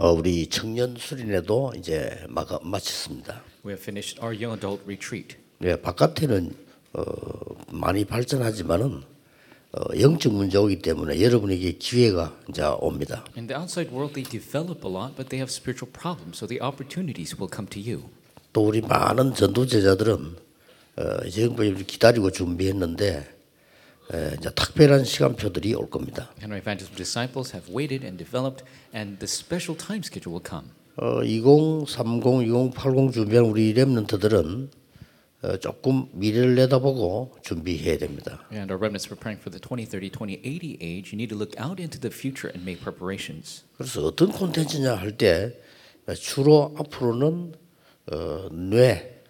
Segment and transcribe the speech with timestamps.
[0.00, 3.42] 어, 우리 청년 수련회도 이제 마, 마쳤습니다.
[3.66, 5.36] We have finished our young adult retreat.
[5.62, 6.54] 예, 바깥에는
[6.94, 7.02] 어,
[7.70, 9.02] 많이 발전하지만은
[9.72, 13.26] 어, 영적 문제 오기 때문에 여러분에게 기회가 이제 옵니다.
[13.36, 16.64] In the outside world, they develop a lot, but they have spiritual problems, so the
[16.64, 18.08] opportunities will come to you.
[18.54, 20.34] 또 우리 많은 전도 제자들은
[20.96, 23.39] 어, 지금까지 기다리고 준비했는데
[24.12, 26.30] 에, 이제 특별한 시간표들이 올 겁니다.
[26.42, 30.70] And our evangelism disciples have waited and developed, and the special time schedule will come.
[30.96, 34.70] 어, 2030, 2080 준비한 우리 렘넌트들은
[35.42, 38.44] 어, 조금 미래를 내다보고 준비해야 됩니다.
[38.52, 41.98] And our remnants preparing for the 2030, 2080 age, you need to look out into
[41.98, 43.64] the future and make preparations.
[43.78, 45.54] 그래서 어떤 콘텐츠냐 할 때
[46.18, 47.54] 주로 앞으로는
[48.12, 49.22] 어, 뇌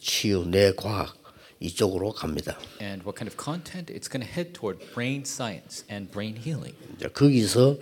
[0.00, 1.16] 치유, 뇌 과학
[1.60, 2.58] 이쪽으로 갑니다.
[2.80, 3.92] And what kind of content?
[3.92, 6.74] It's going to head toward brain science and brain healing.
[6.96, 7.76] 이제 거기서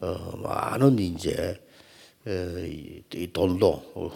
[0.00, 1.60] 어, 많은 이제
[2.26, 4.08] 어, 이, 이 돈도 어,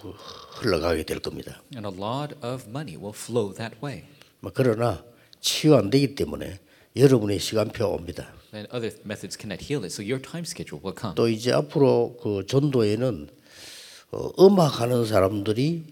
[0.60, 1.62] 흘러가게 될 겁니다.
[1.74, 4.04] And a lot of money will flow that way.
[4.40, 5.04] 뭐 그러나
[5.40, 6.58] 치유 안 되기 때문에
[6.96, 8.32] 여러분의 시간표 옵니다.
[8.52, 11.14] And other methods cannot heal it, so your time schedule will come.
[11.14, 13.28] 또 이제 앞으로 그 전도에는
[14.10, 15.84] 어, 음악하는 사람들이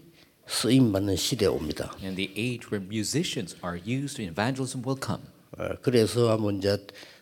[0.49, 1.95] 쓰임 받는 시대에 옵니다.
[2.03, 5.23] And the age where musicians are used in evangelism will come.
[5.59, 6.79] 어, 그래서 한번 이제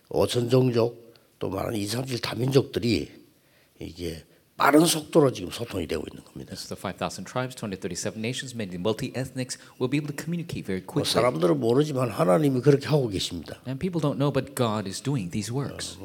[0.08, 3.10] 오천 종족 또 많은 2, 3, 7 다민족들이
[3.80, 4.24] 이게
[4.56, 6.52] 빠른 속도로 지금 소통이 되고 있는 겁니다.
[6.52, 11.02] Is the 5,000 tribes, 237 nations, many multi-ethnics will be able to communicate very 뭐
[11.02, 11.10] quickly.
[11.10, 13.60] 사람들은 모르지만 하나님이 그렇게 하고 계십니다.
[13.66, 15.98] And people don't know, but God is doing these works.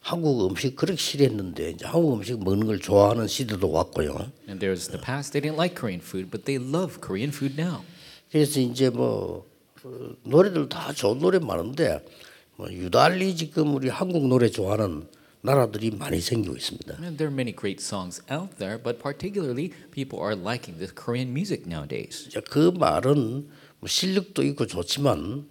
[0.00, 4.30] 한국 음식 그렇게 싫어했는데 이제 한국 음식 먹는 걸 좋아하는 시대도 왔고요.
[4.48, 7.82] And there's the past, they didn't like Korean food, but they love Korean food now.
[8.30, 9.46] 그래서 이제 뭐
[9.84, 12.04] 어, 노래들 다 좋은 노래 많은데
[12.56, 15.06] 뭐 유달리 지금 우리 한국 노래 좋아하는
[15.40, 16.94] 나라들이 많이 생기고 있습니다.
[17.00, 21.30] And there are many great songs out there, but particularly people are liking the Korean
[21.30, 22.28] music nowadays.
[22.50, 23.48] 그 말은
[23.80, 25.46] 뭐 실력도 있고 좋지만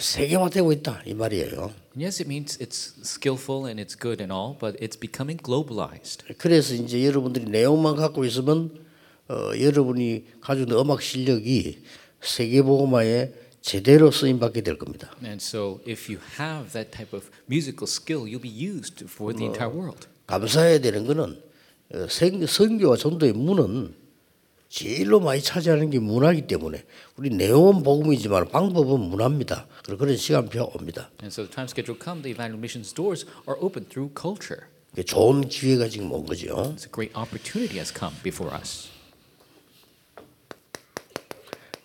[0.00, 1.72] 세계화되고 있다 이 말이에요.
[1.98, 6.24] Yes, it means it's skillful and it's good and all, but it's becoming globalized.
[6.38, 8.84] 그래서 이제 여러분들이 내용만 갖고 있으면
[9.28, 11.82] 어, 여러분이 가지고 있는 음악 실력이
[12.20, 15.10] 세계복음화에 제대로 쓰임 받게 될 겁니다.
[15.24, 19.46] And so, if you have that type of musical skill, you'll be used for the
[19.46, 20.06] entire world.
[20.26, 21.42] 감사해야 되는 거는
[21.94, 23.94] 어, 생- 선교와 전도의 문은
[24.68, 26.84] 제일로 많이 차지하는 게 문화이기 때문에
[27.16, 29.66] 우리 내용은 복음이지만 방법은 문화입니다.
[29.84, 31.10] 그런 그런 시간표 옵니다.
[31.22, 34.66] And so, the time schedule come, the evangelical missions doors are open through culture.
[35.04, 36.74] 좋은 기회가 지금 온 거죠.
[36.74, 38.88] It's a great opportunity has come before us.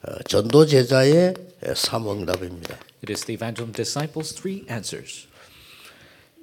[0.04, 1.36] 어, 전도 제자의
[1.76, 2.74] 삼응답입니다.
[3.04, 5.28] It is the evangelism disciples' three answers.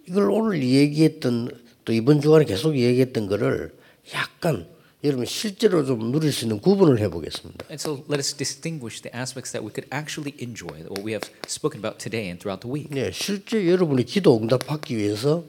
[0.07, 1.51] 이걸 오늘 얘기했던
[1.85, 3.75] 또 이번 주간에 계속 얘기했던 거를
[4.15, 4.69] 약간
[5.05, 7.67] 여러분 실제로 좀 누릴 수 있는 구분을 해보겠습니다.
[7.71, 11.23] And so, let us distinguish the aspects that we could actually enjoy, what we have
[11.47, 12.91] spoken about today and throughout the week.
[12.91, 15.45] 네, 실제 여러분이 기도 응답 받기 위해서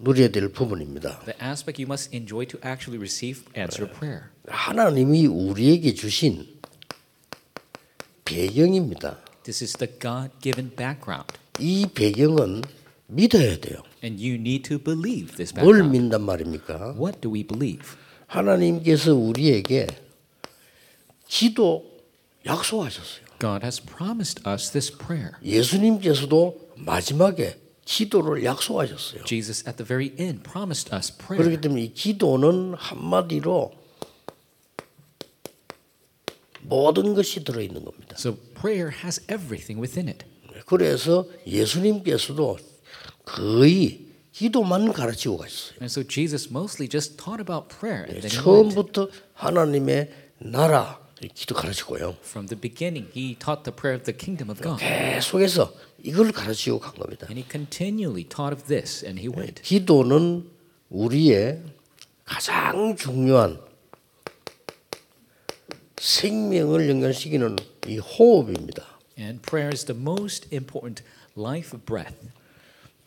[0.00, 1.20] 누려야 될 부분입니다.
[1.20, 4.30] The aspect you must enjoy to actually receive answered prayer.
[4.48, 6.58] 하나님이 우리에게 주신
[8.24, 9.18] 배경입니다.
[9.44, 11.32] This is the God given background.
[11.60, 12.62] 이 배경은
[13.06, 13.82] 믿어야 돼요.
[14.02, 15.92] And you need to believe this 뭘 background.
[15.92, 16.96] 믿는단 말입니까?
[16.98, 17.86] What do we believe?
[18.28, 19.86] 하나님께서 우리에게
[21.26, 21.84] 기도
[22.46, 23.26] 약속하셨어요.
[23.40, 25.32] God has promised us this prayer.
[25.44, 29.24] 예수님께서도 마지막에 기도를 약속하셨어요.
[29.24, 31.42] Jesus, at the very end, promised us prayer.
[31.42, 33.72] 그렇기 때문에 이 기도는 한마디로
[36.62, 38.16] 모든 것이 들어 있는 겁니다.
[38.18, 40.26] So, prayer has everything within it.
[40.66, 42.58] 그래서 예수님께서도
[43.24, 44.07] 거의
[44.38, 45.82] 기도만 가르치고 가셨어요.
[45.82, 48.06] And so, Jesus mostly just taught about prayer.
[48.06, 48.30] And then.
[48.30, 51.00] 처음부터 하나님의 나라
[51.34, 52.14] 기도 가르치고요.
[52.22, 54.78] From the beginning, he taught the prayer of the kingdom of God.
[54.78, 57.26] 계속해서 이걸 가르치고 간 겁니다.
[57.28, 59.60] And he continually taught of this, and he went.
[59.62, 60.48] 기도는
[60.90, 61.60] 우리의
[62.24, 63.58] 가장 중요한
[65.96, 67.56] 생명을 연결시키는
[67.88, 68.86] 이 호흡입니다.
[69.18, 71.02] And prayer is the most important
[71.36, 72.14] life breath.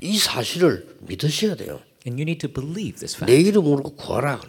[0.01, 1.80] 이 사실을 믿으셔야 돼요.
[2.06, 3.50] And you need to believe this 내 fact.
[3.50, 4.42] 이름으로 구하라.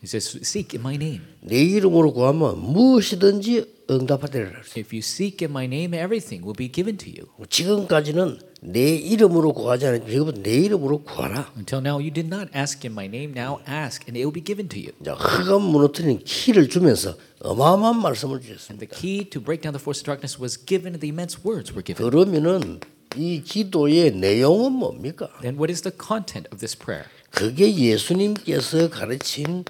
[0.00, 1.20] He says, Seek in my name.
[1.40, 4.62] 내 이름으로 구하면 무엇이든지 응답하리라.
[4.76, 7.26] If you seek in my name, everything will be given to you.
[7.48, 11.52] 지금까지는 내 이름으로 구하지 않았지만 지금부터 내 이름으로 구하라.
[11.56, 13.34] Until now, you did not ask in my name.
[13.34, 14.92] Now ask, and it will be given to you.
[15.00, 18.70] 이제 흑암 무너뜨리는 키를 주면서 어마어마한 말씀을 주셨습니다.
[18.70, 21.72] And the key to break down the force of darkness was given, the immense words
[21.74, 21.98] were given.
[22.08, 22.78] 그러면은
[23.16, 25.28] 이 기도의 내용은 뭡니까?
[25.40, 27.08] Then, what is the content of this prayer?
[27.30, 29.64] 그게 예수님께서 가르친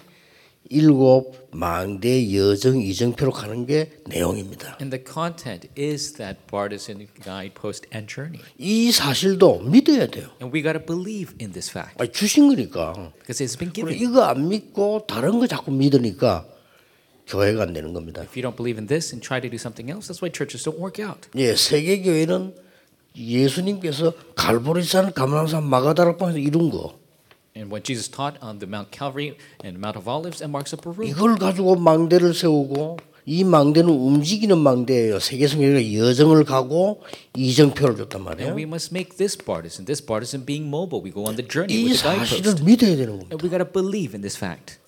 [0.68, 4.76] 일곱 망대 여정 이정표로 가는 게 내용입니다.
[4.80, 8.40] And the content is that partisan guidepost and journey.
[8.58, 10.28] 이 사실도 믿어야 돼요.
[10.40, 12.92] And we got to believe in this fact 아니, 주신 거니까.
[13.18, 13.96] because it's been given.
[13.98, 16.46] 이거 안 믿고 다른 거 자꾸 믿으니까
[17.26, 18.22] 교회가 안 되는 겁니다.
[18.22, 20.62] If you don't believe in this and try to do something else, that's why churches
[20.62, 21.28] don't work out.
[21.36, 22.54] 예, 세계 교회는
[23.16, 26.98] 예수님께서 갈보리산, 감람산, 마가다락방에서 이룬 거
[27.56, 30.82] And what Jesus taught on the Mount Calvary and Mount of Olives and Marks of
[30.82, 31.06] Peru.
[31.06, 35.18] 이걸 가지고 망대를 세우고 이 망대는 움직이는 망대예요.
[35.18, 37.02] 세계 성교회가 여정을 가고
[37.36, 38.48] 이정표를 줬단 말이에요.
[38.50, 41.02] And we must make this partisan, this partisan being mobile.
[41.04, 42.64] We go on the journey 이 with the 사실을 guidepost.
[42.64, 43.34] 믿어야 되는 겁니다.
[43.34, 44.79] And we got to believe in this fact.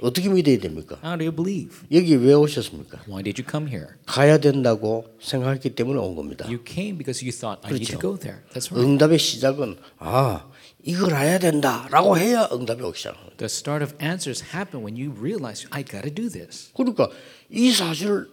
[0.00, 0.98] 어떻게 믿어야 됩니까?
[1.02, 1.76] How do you believe?
[1.92, 3.02] 여기 왜 오셨습니까?
[3.08, 3.94] Why did you come here?
[4.06, 6.46] 가야 된다고 생각했기 때문에 온 겁니다.
[6.46, 8.00] You came because you thought I need to 그렇죠.
[8.00, 8.42] go there.
[8.52, 8.78] That's right.
[8.78, 10.48] 응답의 시작은 아
[10.84, 13.36] 이걸 알아야 된다라고 해야 응답이 오기 시작합니다.
[13.36, 16.70] The start of answers happen when you realize I got to do this.
[16.74, 17.08] 그러니까
[17.50, 18.28] 이 사실을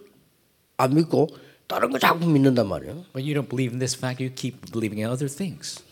[0.76, 1.28] 안 믿고
[1.66, 3.04] 다른 거 자꾸 믿는단 말이에요.
[3.14, 5.82] When you don't believe in this fact, you keep believing in other things.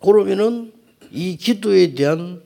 [0.00, 0.72] 그러면은
[1.12, 2.42] 이 기도에 대한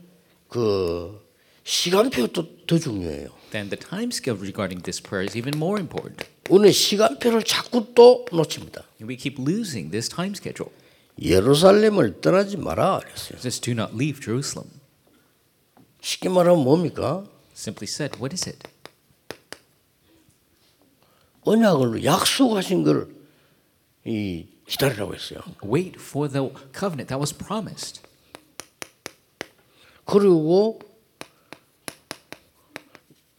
[0.49, 1.26] 그
[1.67, 3.29] 시간표도 더 중요해요.
[3.51, 6.25] Then the time scale regarding this prayer is even more important.
[6.49, 8.85] 오늘 시간표를 자꾸 또 놓칩니다.
[9.01, 10.73] And we keep losing this time schedule.
[11.21, 13.41] 예루살렘을 떠나지 마라 그랬어요.
[13.41, 14.71] Just do not leave Jerusalem.
[16.01, 17.25] 쉽게 말하면 뭡니까?
[17.57, 18.61] Simply said, what is it?
[21.43, 22.85] 언약을 약속하신
[24.05, 25.41] 걸이 기다리라고 했어요.
[25.65, 28.03] Wait for the covenant that was promised.
[30.05, 30.86] 그리고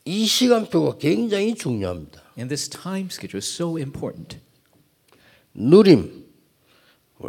[0.08, 2.22] 이 시간표가 굉장히 중요합니다.
[2.38, 4.38] And this time schedule is so important.
[5.54, 6.26] 누림.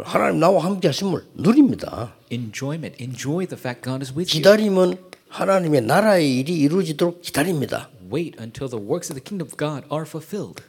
[0.03, 2.15] 하나님 나와 함께 하심을 누립니다.
[2.31, 3.03] Enjoyment.
[3.03, 4.39] Enjoy the fact God is with you.
[4.39, 4.95] 기다림은
[5.27, 7.89] 하나님의 나라의 일이 이루어지도록 기다립니다.
[8.09, 10.63] Wait until the works of the kingdom of God are fulfilled.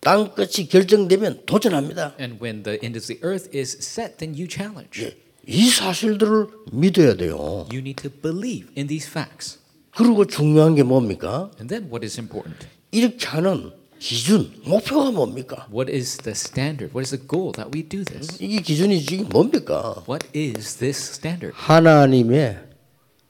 [0.00, 2.14] 땅 끝이 결정되면 도전합니다.
[2.18, 5.02] And when the end of the earth is set, then you challenge.
[5.02, 7.66] 예, 이 사실들을 믿어야 돼요.
[7.70, 9.63] You need to believe in these facts.
[9.96, 11.50] 그리고 중요한 게 뭡니까?
[11.58, 12.66] And then what is important?
[12.90, 15.66] 이렇게 하는 기준, 목표가 뭡니까?
[15.72, 16.92] What is the standard?
[16.94, 18.36] What is the goal that we do this?
[18.42, 20.04] 이게 기준이 지금 뭡니까?
[20.08, 21.54] What is this standard?
[21.56, 22.58] 하나님의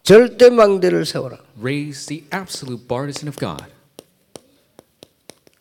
[0.02, 1.38] 절대 망대를 세워라.
[1.60, 3.72] Raise the absolute partisan of God.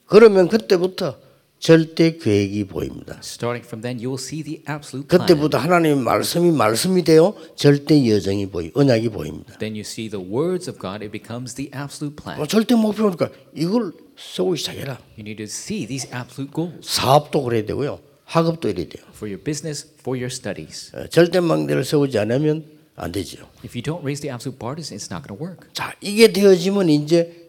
[0.06, 1.18] 그러면 그때부터
[1.64, 3.18] 절대 계획이 보입니다.
[3.24, 5.26] Starting from then, you will see the absolute plan.
[5.26, 9.58] 그때부터 하나님의 말씀이 말씀이 되어 절대 여정이 보이, 언약이 보입니다.
[9.60, 11.02] Then you see the words of God.
[11.02, 12.42] It becomes the absolute plan.
[12.42, 15.00] 어, 절대 목표니까 이걸 세우기 시작해라.
[15.16, 18.02] You need to see these absolute goals 사업도 그래야 되고요.
[18.26, 19.06] 학업도 이래야 돼요.
[19.16, 20.92] for your business, for your studies.
[20.94, 22.66] 어, 절대 망대를 세우지 않으면
[22.98, 23.48] 안 되죠.
[23.64, 25.72] If you don't raise the absolute partisan, it's not going to work.
[25.72, 27.43] 자, 이게 되어지면 이제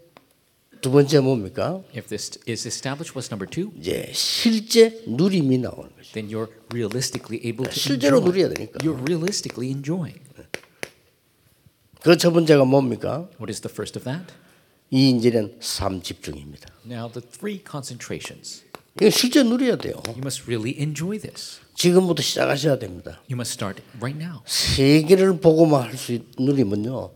[0.84, 1.82] 두 번째 뭡니까?
[1.96, 3.72] If this is established, what's number two?
[3.80, 6.12] 이제 실제 누림이 나오는 거죠.
[6.12, 8.28] Then you're realistically able to 실제로 enjoy.
[8.28, 8.78] 누려야 되니까.
[8.84, 10.20] You're realistically enjoying.
[12.02, 13.30] 그 첫 번째가 뭡니까?
[13.40, 14.34] What is the first of that?
[14.90, 16.68] 이 이제는 삶 집중입니다.
[16.84, 18.62] Now the three concentrations.
[19.00, 20.02] 이거 실제 누려야 돼요.
[20.08, 21.60] You must really enjoy this.
[21.74, 23.22] 지금부터 시작하셔야 됩니다.
[23.30, 24.42] You must start right now.
[24.44, 27.10] 세계를 보고만 할 수 누리면요.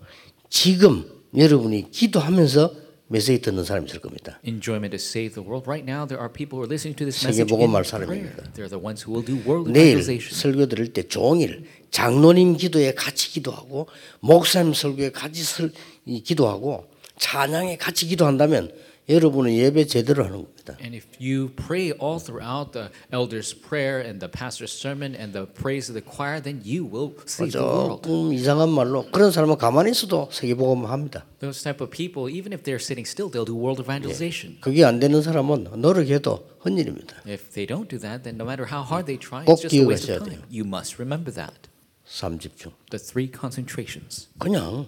[0.48, 1.04] 지금
[1.37, 4.38] 여러분이 기도하면서 메시지 듣는 사람이 있을 겁니다.
[4.46, 5.68] Enjoyment to save the world.
[5.68, 8.06] Right now, there are people who are listening to this 세계 message 복음할 prayer.
[8.06, 8.52] 사람입니다.
[8.52, 10.02] They're the ones who will do world 내일.
[10.04, 13.88] 설교 들을 때 종일 장로님 기도에 같이 기도하고
[14.20, 15.72] 목사님 설교에 같이 설,
[16.04, 16.86] 이 기도하고
[17.18, 18.70] 찬양에 같이 기도한다면
[19.08, 20.76] 여러분은 예배 제대로 하는 겁니다.
[20.80, 25.46] And if you pray all throughout the elder's prayer and the pastor's sermon and the
[25.46, 28.02] praise of the choir, then you will save the world.
[28.04, 31.24] 조금 이상한 말로 그런 사람은 가만히 있어도 세계복음 합니다.
[31.40, 34.60] Those type of people, even if they're sitting still, they'll do world evangelization.
[34.60, 37.24] 그게 안 되는 사람은 노력해도 헛일입니다.
[37.26, 39.72] If they don't do that, then no matter how hard they try, 꼭 it's just
[39.72, 40.36] a waste of time.
[40.36, 40.44] 돼요.
[40.52, 41.72] You must remember that.
[42.04, 42.72] 삶 집중.
[42.90, 44.28] The three concentrations.
[44.38, 44.86] 그냥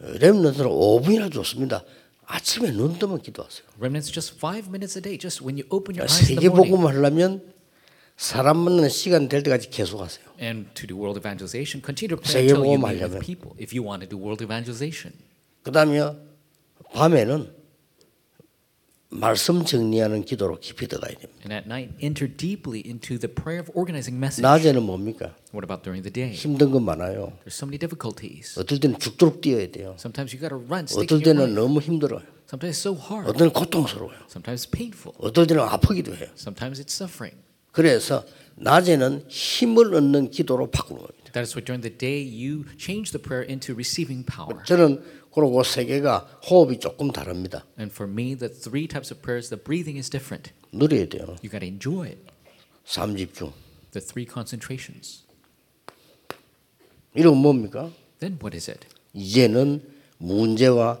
[0.00, 1.84] 렘넌트는 5분이나 좋습니다.
[2.26, 3.66] 아침에 눈 뜨면 기도하세요.
[3.78, 5.18] Remnants just five minutes a day.
[5.18, 6.70] Just when you open your eyes in the morning.
[6.70, 7.54] 세계복음 하려면
[8.16, 10.26] 사람 만나는 시간 될 때까지 계속하세요.
[10.40, 13.52] And to do world evangelization, continue to pray until you meet with people.
[13.58, 15.12] If you want to do world evangelization.
[15.62, 16.00] 그다음에
[16.92, 17.63] 밤에는
[19.10, 21.42] 말씀 정리하는 기도로 깊이 들어가야 됩니다.
[21.44, 24.42] And at night, enter deeply into the prayer of organizing message.
[24.42, 25.36] 낮에는 뭡니까?
[25.54, 26.32] What about during the day?
[26.34, 27.32] 힘든 건 많아요.
[27.44, 28.58] There's so many difficulties.
[28.58, 29.94] 어떨 때는 죽도록 뛰어야 돼요.
[29.98, 31.54] Sometimes you got to run, 어떨 때는.
[31.54, 32.22] 너무 힘들어요.
[32.50, 33.28] Sometimes it's so hard.
[33.30, 34.18] 어떨 때는 고통스러워요.
[34.28, 35.14] Sometimes painful.
[35.18, 36.26] 어떨 때는 아프기도 해요.
[36.36, 37.38] Sometimes it's suffering.
[37.70, 38.24] 그래서
[38.56, 41.24] 낮에는 힘을 얻는 기도로 바꾸는 겁니다.
[41.34, 44.62] That is what during the day you change the prayer into receiving power.
[44.64, 45.02] 저는
[45.34, 47.64] 그러고 세 개가 호흡이 조금 다릅니다.
[47.76, 50.52] And for me, the three types of prayers, the breathing is different.
[50.72, 51.36] 누려야 돼요.
[51.42, 52.20] You got to enjoy it.
[52.86, 53.52] 삼집중.
[53.92, 55.24] The three concentrations.
[57.16, 57.90] 이건 뭡니까?
[58.20, 58.86] Then what is it?
[59.12, 59.82] 이제는
[60.18, 61.00] 문제와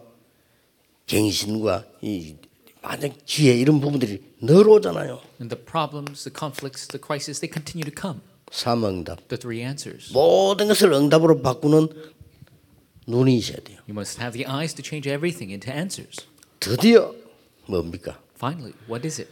[1.06, 2.36] 갱신과 이
[2.82, 5.20] 만약 기회 이런 부분들이 늘 오잖아요.
[5.40, 8.20] And the problems, the conflicts, the crises, they continue to come.
[8.50, 9.28] 삼응답.
[9.28, 10.12] The three answers.
[10.12, 11.88] 모든 것을 응답으로 바꾸는
[13.06, 13.78] 눈이 있어야 돼요.
[13.88, 16.26] You must have the eyes to change everything into answers.
[16.60, 17.14] 드디어
[17.66, 18.18] 뭡니까?
[18.36, 19.30] Finally, what is it?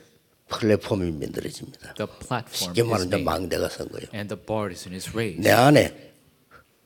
[0.49, 1.95] 플랫폼이 만들어집니다.
[1.95, 4.09] The platform 쉽게 is 말하면 made, 망대가 선 거예요.
[4.14, 5.41] and the partisan is raised.
[5.43, 6.12] 내 안에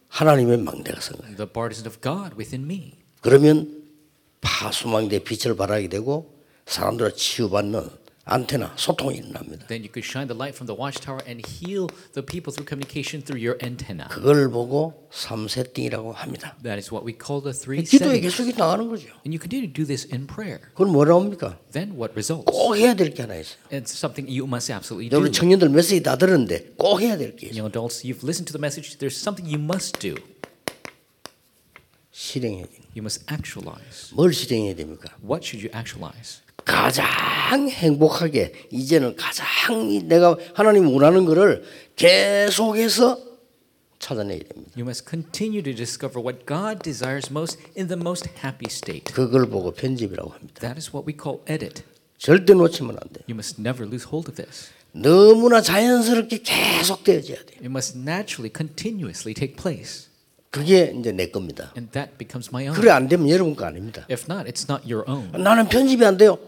[0.09, 1.37] 하나님의 망대가 선 거예요.
[1.37, 2.95] The partisan of God within me.
[3.21, 3.83] 그러면
[4.41, 6.33] 파수망대 빛을 발하게 되고
[6.67, 7.89] 사람들을 치유받는
[8.31, 9.69] 안테나 소통이 일어납니다.
[9.69, 11.87] Then you could shine the light from the watchtower and heal
[12.19, 14.11] the people through communication through your antenna.
[14.11, 16.59] 그걸 보고 삼세띵이라고 합니다.
[16.67, 18.19] That is what we call the three 기도에.
[18.19, 19.07] 계속 나가는 거죠.
[19.23, 20.59] And you continue to do this in prayer.
[20.75, 21.57] 그건 뭐라고 합니까?
[21.71, 22.51] Then what results?
[22.51, 23.63] 꼭 해야 될 게 하나 있어요.
[23.71, 25.23] It's something you must absolutely do.
[25.23, 27.63] 우리 청년들 메시지 다 들었는데 꼭 해야 될 게 있어요.
[27.63, 28.99] Young adults, you've listened to the message.
[28.99, 30.19] There's something you must do.
[32.11, 32.83] 실행해야 돼요.
[32.99, 34.11] You must actualize.
[34.19, 35.15] 뭘 실행해야 됩니까?
[35.23, 36.43] What should you actualize?
[36.67, 43.21] 가장 행복하게 이제는 가장 이 내가 하나님 원하는 것을 계속해서
[44.01, 44.73] 찾아내야 됩니다.
[44.77, 49.15] You must continue to discover what God desires most in the most happy state.
[49.15, 50.61] 그걸 보고 편집이라고 합니다.
[50.61, 51.83] That is what we call edit.
[52.19, 53.25] 절대 놓치면 안 돼요.
[53.29, 54.71] You must never lose hold of this.
[54.93, 57.59] 너무나 자연스럽게 계속 되어져야 돼요.
[57.63, 60.09] It must naturally, continuously take place.
[60.51, 61.73] 그게 이제 내 겁니다.
[61.77, 62.75] And that becomes my own.
[62.75, 64.07] 그래 안 되면 여러분 거 아닙니다.
[64.11, 65.31] If not, it's not your own.
[65.43, 66.39] 나는 편집이 안 돼요.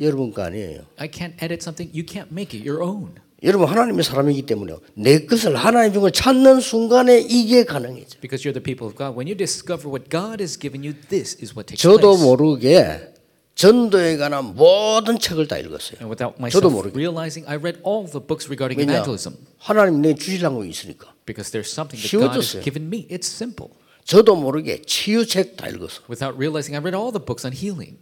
[0.00, 0.82] 여러분 거 아니에요.
[0.96, 1.90] I can't edit something.
[1.92, 3.14] You can't make it your own.
[3.42, 8.18] 여러분 하나님의 사람이기 때문에 내 것을 하나님 중을 찾는 순간에 이게 가능해져.
[8.20, 9.14] Because you're the people of God.
[9.16, 12.24] When you discover what God has given you, this is what takes 저도 place.
[12.24, 13.14] 모르게
[13.54, 15.98] 전도에 관한 모든 책을 다 읽었어요.
[16.02, 16.94] And without 저도 myself 모르게.
[16.98, 19.02] realizing, I read all the books regarding 왜냐?
[19.02, 19.34] evangelism.
[19.58, 21.14] 하나님 내 주시라는 거 있으니까.
[21.26, 22.62] Because there's something that God has 쉬워졌어요.
[22.62, 23.06] given me.
[23.10, 23.70] It's simple.
[24.04, 26.02] 저도 모르게 치유책 다 읽었어.
[26.10, 27.98] Without realizing, I read all the books on healing.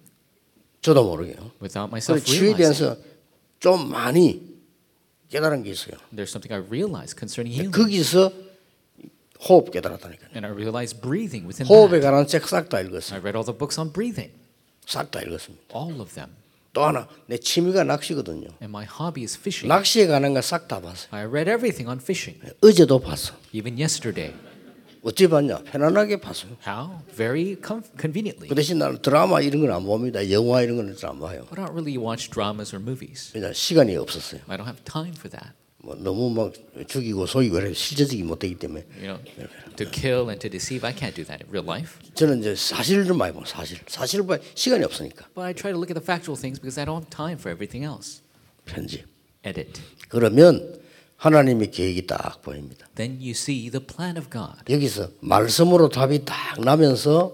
[0.87, 1.51] 저도 모르게요.
[1.61, 2.57] Without myself realizing.
[2.57, 2.97] 대해서
[3.59, 4.55] 좀 많이
[5.31, 5.97] 깨달은 게 있어요.
[6.15, 7.75] There's something I realized concerning healing.
[7.75, 8.31] 거기서
[9.49, 10.31] 호흡 깨달았다니까요.
[10.37, 11.99] And I realized breathing within 호흡에.
[11.99, 13.19] 관한 책 싹 다 읽었어요.
[13.19, 14.31] I read all the books on breathing.
[14.87, 15.75] 싹 다 읽었습니다.
[15.75, 16.31] All of them.
[16.73, 18.47] 또 하나 내 취미가 낚시거든요.
[18.63, 19.67] And my hobby is fishing.
[19.67, 21.09] 낚시에 관한 거 싹 다 봤어요.
[21.11, 22.39] I read everything on fishing.
[22.63, 23.35] 어제도 봤어.
[23.53, 24.33] Even yesterday.
[25.07, 25.63] 어찌 봤냐?
[25.63, 26.57] 편안하게 봤어요.
[26.67, 26.99] How?
[27.15, 28.49] Very conveniently.
[28.49, 30.19] 그 대신 나는 드라마 이런 건 안 봅니다.
[30.33, 31.47] 영화 이런 거는 잘안 봐요.
[31.51, 33.31] I don't really watch dramas or movies.
[33.33, 34.41] 왜냐 시간이 없었어요.
[34.49, 35.55] I don't have time for that.
[35.79, 36.53] 뭐 너무 막
[36.89, 39.23] 죽이고 속이고 그래 실제적이 못 되기 때문에 You know,
[39.77, 42.03] to kill and to deceive, I can't do that in real life.
[42.15, 43.43] 저는 이제 사실을 좀 많이 봐.
[43.47, 46.75] 사실 사실을 봐 시간이 없으니까 But I try to look at the factual things because
[46.81, 48.23] I don't have time for everything else.
[48.65, 49.07] 편집.
[49.45, 49.81] Edit.
[50.09, 50.83] 그러면
[51.17, 52.87] 하나님의 계획이 딱 보입니다.
[52.95, 54.71] Then you see the plan of God.
[54.73, 57.33] 여기서 말씀으로 답이 딱 나면서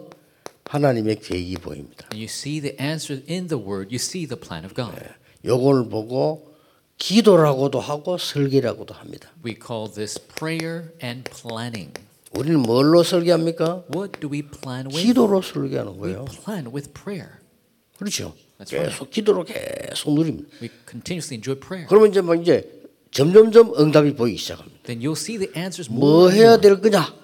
[0.64, 2.06] 하나님의 계획이 보입니다.
[2.12, 3.88] And you see the answer in the word.
[3.92, 4.96] You see the plan of God.
[5.44, 6.52] 요걸 보고
[6.98, 9.30] 기도라고도 하고 설계라고도 합니다.
[9.44, 11.92] We call this prayer and planning.
[12.32, 13.84] 우리는 뭘로 설계합니까?
[13.94, 15.02] What do we plan with?
[15.02, 16.24] 기도로 설계하는 We 거예요.
[16.26, 17.32] plan with prayer.
[17.98, 18.34] 그렇죠.
[18.58, 18.88] That's right.
[18.94, 20.48] 계속 기도로 계속 누립니다.
[20.62, 21.88] We continuously enjoy prayer.
[21.88, 22.81] 그러면 이제 막 이제
[23.12, 24.78] 점점점 응답이 보이기 시작합니다.
[24.84, 26.32] Then you'll see the answers 뭐 more.
[26.32, 26.60] and 해야 more.
[26.62, 27.14] 될 거냐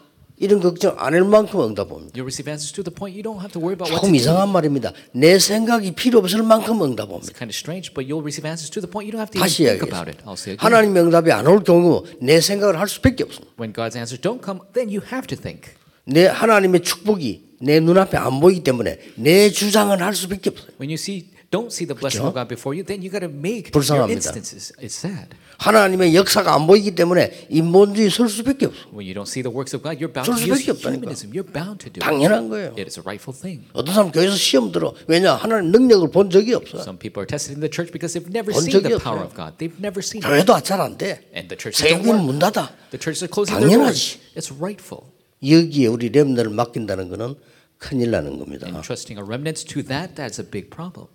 [0.40, 2.12] 이런 걱정 안 할 만큼 응답 옵니다.
[2.14, 4.12] You'll receive answers to the point you don't have to worry about what to 조금
[4.12, 4.16] do.
[4.20, 4.92] 이상한 말입니다.
[5.12, 7.32] 내 생각이 필요 없을 만큼 응답 It's 옵니다.
[7.34, 9.48] kind of strange, but you'll receive answers to the point you don't have to even
[9.48, 10.20] 다시 think about it.
[10.20, 10.30] 이야기하겠습니다.
[10.30, 10.62] I'll say again.
[10.62, 13.50] 하나님 의 응답이 안 올 경우 내 생각을 할 수밖에 없습니다.
[13.58, 15.72] When God's answers don't come, then you have to think.
[16.04, 20.68] 내 하나님의 축복이 내 눈앞에 안 보이기 때문에 내 주장은 할 수밖에 없어요.
[20.78, 22.28] When you see don't see the blessing 그렇죠?
[22.28, 24.12] of God before you, then you got to make your 불쌍합니다.
[24.12, 24.72] instances.
[24.80, 25.32] It's sad.
[25.58, 28.78] 하나님의 역사가 안 보이기 때문에 인본주의 설 수밖에 없어.
[28.92, 31.08] When you don't see the works of God, you're bound 설 to use 수밖에 없다니까.
[31.08, 31.32] humanism.
[31.32, 32.04] You're bound to do it.
[32.04, 32.76] 당연한 거예요.
[32.76, 33.64] It is a rightful thing.
[33.72, 34.92] 어떤 사람 교회에서 시험 들어.
[35.08, 35.34] 왜냐?
[35.40, 36.78] 하나님 능력을 본 적이 없어.
[36.84, 39.24] Some people are tested in the church because they've never 본 seen 적이 the power
[39.24, 39.32] 없어요.
[39.32, 39.56] of God.
[39.56, 40.28] They've never seen it.
[40.28, 41.24] 교회도 잘 안 돼.
[41.32, 42.26] And the churches don't 세계는 work.
[42.28, 42.70] 문 닫아.
[42.92, 44.20] The churches are closing their doors.
[44.20, 44.36] 당연하지.
[44.36, 45.08] It's rightful.
[45.40, 47.34] 여기에 우리 렘너를 맡긴다는 것은
[47.78, 48.66] 큰일 나는 겁니다.
[48.68, 51.08] And trusting our remnants to that, that's a big problem.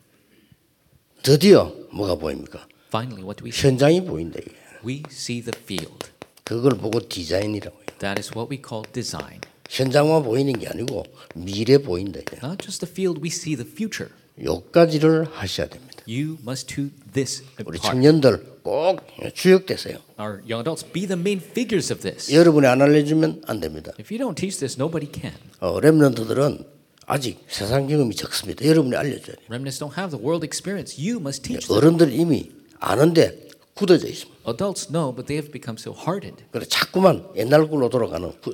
[1.24, 2.68] 드디어 뭐가 보입니까?
[2.90, 3.70] Finally, what do we see?
[3.72, 4.40] 현장이 보인다.
[4.42, 4.52] 이게.
[4.86, 6.08] We see the field.
[6.44, 7.86] 그걸 보고 디자인이라고 해요.
[8.00, 9.40] That is what we call design.
[9.70, 12.20] 현장만 보이는 게 아니고 미래 보인다.
[12.20, 12.38] 이게.
[12.44, 14.12] Not just the field, we see the future.
[14.44, 15.94] 요까지를 하셔야 됩니다.
[16.06, 17.84] You must do this 우리 part.
[17.88, 19.00] 청년들 꼭
[19.34, 20.00] 주역되세요.
[20.20, 22.36] Our young adults be the main figures of this.
[22.36, 23.94] 여러분이 안 알려주면 안 됩니다.
[23.98, 25.34] If you don't teach this, nobody can.
[25.62, 26.73] 어, 렘넌트들은
[27.06, 28.66] 아직 세상 경험이 적습니다.
[28.66, 29.46] 여러분이 알려줘야 돼요.
[29.50, 30.96] Remnants don't have the world experience.
[30.98, 31.78] You must teach them.
[31.78, 34.40] 어른들 이미 아는데 굳어져 있습니다.
[34.50, 36.44] Adults know, but they have become so hardened.
[36.52, 38.54] 그래 자꾸만 옛날 걸로 돌아가는 구-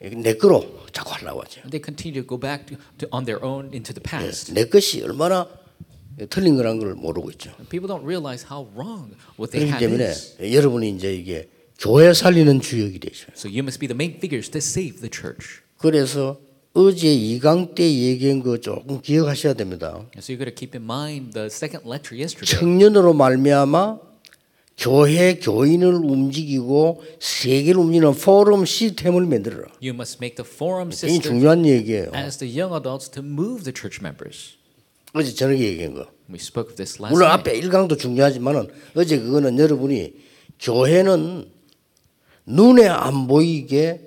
[0.00, 1.60] 내 거로 자꾸 하려고 하죠.
[1.64, 4.52] And they continue to go back to, to on their own into the past.
[4.52, 5.48] 내 것이 얼마나
[6.30, 7.50] 틀린 거란 걸 모르고 있죠.
[7.68, 10.36] People don't realize how wrong what they have 때문에 is.
[10.40, 13.26] 여러분이 이제 이게 교회 살리는 주역이 되죠.
[13.36, 15.60] So you must be the main figures to save the church.
[15.78, 16.38] 그래서
[16.78, 20.04] 어제 이강 때 얘기한 거 조금 기억하셔야 됩니다.
[20.18, 22.60] So you got to keep in mind the second lecture yesterday.
[22.60, 23.98] 청년으로 말미암아
[24.76, 29.72] 교회 교인을 움직이고 세계를 움직이는 포럼 시스템을 만들어라.
[29.80, 32.10] You must make the forum 굉장히 system 중요한 얘기예요.
[32.14, 34.58] as the young adults to move the church members.
[35.14, 36.06] 어제 저녁에 얘기한 거.
[36.28, 37.30] We spoke of this last 물론.
[37.30, 40.12] 앞에 1강도 중요하지만은 어제 그거는 여러분이
[40.60, 41.48] 교회는
[42.44, 44.02] 눈에 안 보이게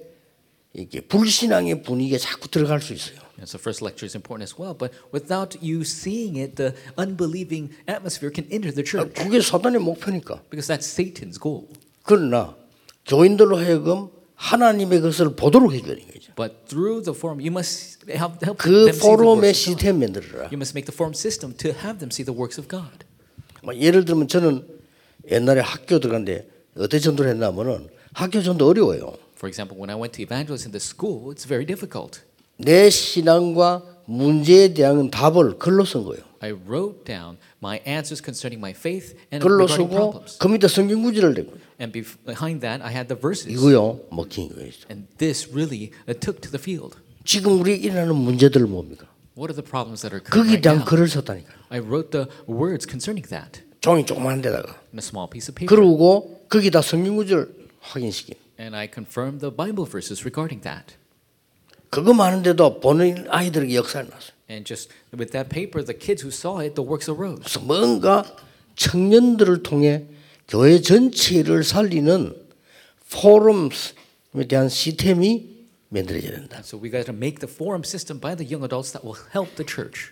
[0.73, 3.17] 이렇게 불신앙의 분위기에 자꾸 들어갈 수 있어요.
[3.39, 7.71] And so first lecture is important as well, but without you seeing it, the unbelieving
[7.88, 10.43] atmosphere can enter the church 그게 사단의 목표니까.
[10.49, 11.67] because that's Satan's goal.
[12.03, 12.55] 그러나
[13.05, 16.33] 교인들로 하여금 하나님의 것을 보도록 해줘야 되는 거죠.
[16.35, 19.41] But through the forum, you must help, help 그 them see the 포럼의 works of
[19.41, 19.55] God.
[19.55, 20.43] 시스템 만들어라.
[20.51, 23.07] You must make the forum system to have them see the works of God.
[23.63, 24.67] 뭐 예를 들면 저는
[25.31, 26.47] 옛날에 학교 들어갔는데
[26.77, 29.15] 어떻게 전도를 했냐면은 학교 전도 어려워요.
[29.39, 32.22] For example, when I went to evangelize in the school, it's very difficult.
[32.58, 36.22] 내 신앙과 문제에 대한 답을 글로 쓴 거예요.
[36.41, 40.38] I wrote down my answers concerning my faith and 글로 regarding 쓰고 problems.
[40.39, 43.48] 그 밑에 성경 구절을 대고 And bef- behind that, I had the verses.
[43.48, 44.72] 이거요 먹힌 거예요.
[44.91, 46.98] And this really uh, took to the field.
[47.24, 49.08] 지금 우리 일어나는 문제들 뭡니까?
[49.39, 50.86] What are the problems that are occurring 거기에 right 대한 now?
[50.86, 51.48] 글을 썼다니까.
[51.69, 54.75] I wrote the words concerning that 종이 조그만 데다가.
[54.91, 55.72] in a small piece of paper.
[55.72, 57.48] 그러고 거기다 성경 구절
[57.79, 58.36] 확인시킨.
[58.59, 60.95] And I confirmed the Bible verses regarding that.
[61.89, 64.34] 그거 많은데도 보는 아이들에게 역사를 났어요.
[64.49, 67.39] And just with that paper, the kids who saw it, the works arose.
[67.39, 68.25] 그래서 뭔가
[68.75, 70.05] 청년들을 통해
[70.47, 72.36] 교회 전체를 살리는
[73.12, 73.69] 포럼에
[74.47, 76.60] 대한 시스템이 만들어져야 된다.
[76.60, 79.55] So we got to make the forum system by the young adults that will help
[79.55, 80.12] the church.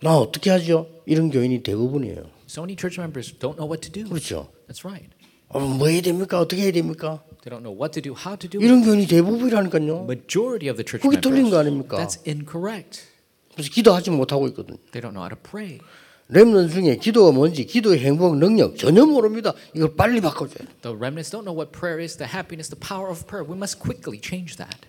[0.00, 0.88] 나 어떻게 하죠?
[1.04, 2.30] 이런 교인이 대부분이에요.
[2.48, 4.08] So many church members don't know what to do.
[4.08, 4.52] 그렇죠.
[4.68, 5.10] That's right.
[5.48, 6.40] 어, 뭐 해야 됩니까?
[6.40, 7.22] 어떻게 해야 됩니까?
[7.46, 8.66] They don't know what to do, how to do it.
[8.66, 10.02] 이런 교인이 대부분이라니까요.
[10.10, 11.62] Majority of the church 그게 틀린 거 members.
[11.62, 11.96] 아닙니까?
[11.96, 13.06] That's incorrect.
[13.54, 14.78] 그래서 기도하지 못하고 있거든요.
[14.90, 15.78] They don't know how to pray.
[16.26, 19.54] 렘넌 중에 기도가 뭔지, 기도의 행복 능력 전혀 모릅니다.
[19.74, 20.74] 이걸 빨리 바꿔줘야 돼.
[20.82, 23.46] The remnants don't know what prayer is, the happiness, the power of prayer.
[23.46, 24.82] We must quickly change that.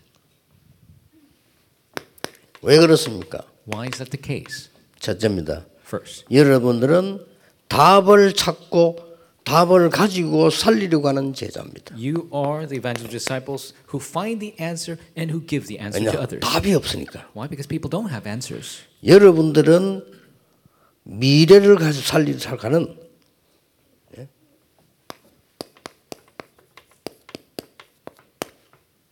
[2.64, 3.46] 왜 그렇습니까?
[3.72, 4.72] Why is that the case?
[4.98, 5.68] 첫째입니다.
[5.86, 7.24] First, 여러분들은
[7.68, 9.07] 답을 찾고
[9.48, 11.96] 답을 가지고 살리려고 하는 제자입니다.
[11.96, 16.20] you are the evangelical disciples who find the answer and who give the answer to
[16.20, 16.42] others.
[16.42, 17.32] 답이 없으니까.
[17.34, 17.48] Why?
[17.48, 18.82] Because people don't have answers.
[19.06, 20.04] 여러분들은
[21.04, 22.98] 미래를 가지고 살리려 살가는
[24.18, 24.28] 예?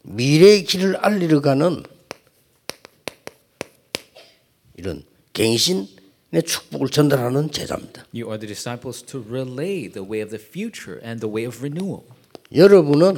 [0.03, 1.81] 미래의 길을 알리러 가는
[4.75, 5.94] 이런 갱신의
[6.41, 8.05] 축복을 전달하는 제자입니다.
[8.13, 11.57] You are the disciples to relay the way of the future and the way of
[11.59, 12.03] renewal.
[12.53, 13.17] 여러분은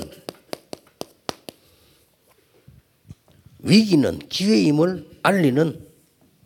[3.59, 5.87] 위기는 기회임을 알리는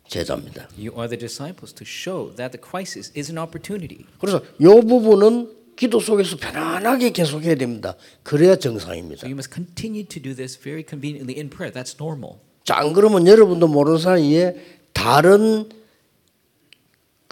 [0.08, 0.68] 제자입니다.
[0.76, 4.04] You are the disciples to show that the crisis is an opportunity.
[4.20, 7.96] 그래서 이 부분은 기도 속에서 편안하게 계속해야 됩니다.
[8.22, 9.20] 그래야 정상입니다.
[9.20, 11.72] So you must continue to do this very conveniently in prayer.
[11.72, 12.40] That's normal.
[12.64, 14.56] 자, 안 그러면 여러분도 모르는 사이에
[14.92, 15.68] 다른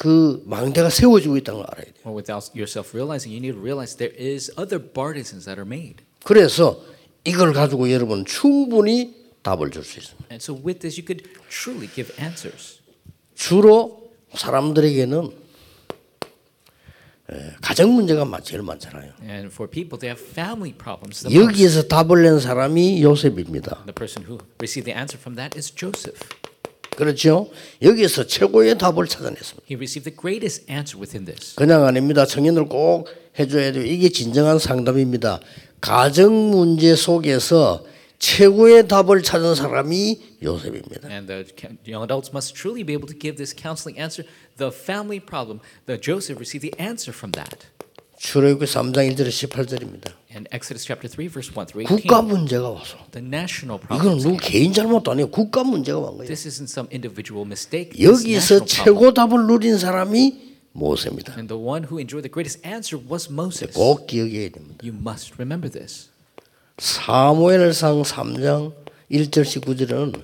[0.00, 1.94] 그 망대가 세워지고 있다는 걸 알아야 돼요.
[2.06, 6.02] Or without yourself realizing, you need to realize there is other partisans that are made.
[6.24, 6.80] 그래서
[7.24, 10.24] 이걸 가지고 여러분 충분히 답을 줄 수 있습니다.
[10.32, 12.80] And so with this, you could truly give answers.
[13.34, 15.32] 주로 사람들에게는
[17.32, 19.12] 에, 가정 문제가 많- 제일 많잖아요.
[19.22, 21.28] And for people, they have family problems.
[21.28, 23.84] 여기에서 답을 낸 사람이 요셉입니다.
[23.84, 26.16] the person who received the answer from that is Joseph.
[27.00, 27.50] 그렇죠?
[27.80, 29.66] 여기에서 최고의 답을 찾아냈습니다.
[29.70, 31.54] He received the greatest answer within this.
[31.56, 32.26] 그냥 아닙니다.
[32.26, 33.08] 청년들 꼭
[33.38, 33.84] 해줘야 돼요.
[33.84, 35.40] 이게 진정한 상담입니다.
[35.80, 37.84] 가정 문제 속에서
[38.18, 41.08] 최고의 답을 찾은 사람이 요셉입니다.
[41.08, 41.46] And the
[41.88, 44.28] young adults must truly be able to give this counseling answer.
[44.58, 47.66] The family problem, the Joseph received the answer from that.
[48.18, 50.19] 출애굽기 3장 1절에 18절입니다.
[50.32, 52.06] And Exodus chapter 3, verse 1 through 18.
[52.06, 54.22] 국가 문제가 와서 The national 이거는 problems.
[54.22, 55.30] 누구 개인 잘못도 아니에요.
[55.30, 56.28] 국가 문제가 온 거예요.
[56.28, 57.98] This isn't some individual mistake.
[58.00, 58.66] 여기서 problem.
[58.66, 61.34] 최고 답을 누린 사람이 모세입니다.
[61.34, 63.74] And the one who enjoyed the greatest answer was Moses.
[63.74, 64.78] 꼭 기억해야 됩니다.
[64.86, 66.10] You must remember this.
[66.78, 68.72] 사무엘상 3장
[69.10, 70.22] 1절씩 9절은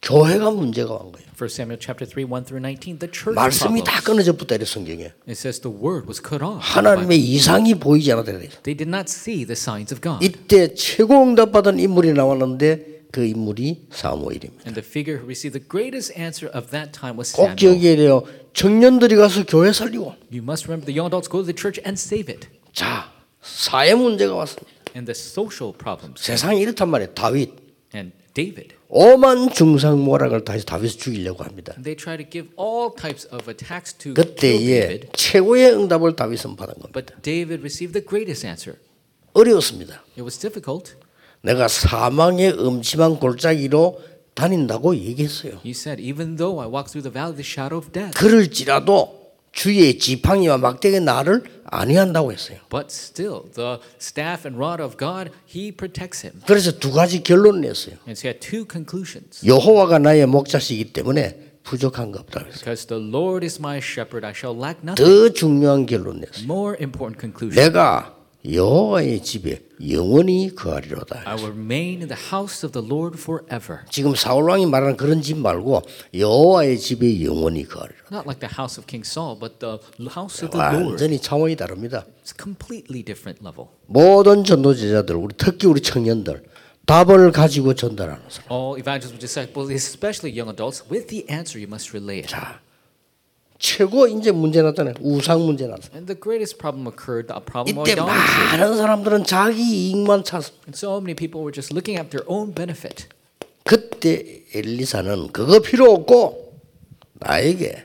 [0.00, 1.27] 교회가 문제가 온 거예요.
[1.38, 4.00] 1 Samuel chapter 3, 1 through 19, the church 말씀이 다.
[4.02, 5.12] 끊어져 붙다 이래 성경에.
[5.28, 6.58] It says the word was cut off.
[6.60, 8.50] 하나님의 이상이 보이지 않았다 그래요.
[8.64, 10.24] They did not see the signs of God.
[10.24, 14.64] 이때 최고 응답받은 인물이 나왔는데 그 인물이 사무엘입니다.
[14.66, 17.56] And the figure who received the greatest answer of that time was 꼭 Samuel.
[17.56, 18.22] 기억해야 돼요.
[18.52, 21.94] 청년들이 가서 교회 살리고 You must remember the young adults go to the church and
[21.94, 22.48] save it.
[22.72, 24.66] 자 사회 문제가 왔습니다.
[24.96, 26.20] And the social problems.
[26.20, 27.14] 세상이 이렇단 말이에요.
[27.14, 27.54] 다윗
[27.94, 28.76] And David.
[28.88, 31.74] 오만 중상모락을 다시 다윗을 죽이려고 합니다.
[31.82, 35.08] They try to give all types of attacks to 그때에 David.
[35.14, 36.92] 최고의 응답을 다윗은 받은 겁니다.
[36.92, 38.78] But David received the greatest answer.
[39.32, 40.04] 어려웠습니다.
[40.12, 40.94] It was difficult.
[41.42, 44.00] 내가 사망의 음침한 골짜기로
[44.34, 45.58] 다닌다고 얘기했어요.
[45.64, 49.27] He said, Even though I walk through the valley of the shadow of death, 그럴지라도
[49.52, 52.58] 주의 지팡이와 막대기 나를 안위한다고 했어요.
[52.70, 56.40] but still, the staff and rod of God, He protects him.
[56.46, 57.96] 그래서 두 가지 결론을 냈어요.
[58.06, 59.44] And so he had two conclusions.
[59.46, 62.60] 여호와가 나의 목자시기 때문에 부족한 거 없다 그랬어요.
[62.60, 64.96] Because the Lord is my shepherd, I shall lack nothing.
[64.96, 66.44] 더 중요한 결론 냈어요.
[66.44, 67.54] More important conclusion.
[67.62, 68.16] 내가
[68.50, 71.22] 여호와의 집에 영원히 거하리로다.
[71.26, 73.80] I will remain in the house of the Lord forever.
[73.90, 75.82] 지금 사울 왕이 말하는 그런 집 말고
[76.14, 78.08] 여호와의 집에 영원히 거하리로다.
[78.10, 79.78] Not like the house of King Saul, but the
[80.16, 80.88] house of the Lord.
[80.88, 82.06] 완전히 차원이 다릅니다.
[82.24, 83.68] It's a completely different level.
[83.86, 86.44] 모든 전도 제자들, 우리 특히 우리 청년들
[86.86, 88.50] 답을 가지고 전달하는 사람.
[88.50, 92.28] All evangelists, disciples, especially young adults, with the answer you must relay it.
[92.28, 92.60] 자,
[93.58, 94.94] 최고 이제 문제 났잖아요.
[95.00, 95.90] 우상 문제 났어.
[95.92, 98.00] And the greatest problem occurred, the problem of 이때.
[98.00, 100.52] 많은 사람들은 자기 이익만 찾았어.
[100.66, 103.06] And so many people were just looking at their own benefit.
[103.64, 106.60] 그때 엘리사는 그거 필요 없고
[107.14, 107.84] 나에게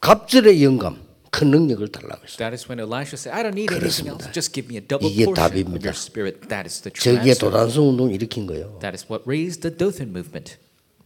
[0.00, 2.36] 갑절의 영감, 큰 능력을 달라고 했어.
[2.38, 4.30] That is when Elisha said, I don't need anything else.
[4.32, 5.90] Just give me a double 이게 portion of 답입니다.
[5.90, 6.46] your spirit.
[6.48, 7.50] That is the true 저기에 answer.
[7.50, 8.78] 도단성 운동 일으킨 거예요.
[8.80, 10.56] That is what raised the Dothan movement.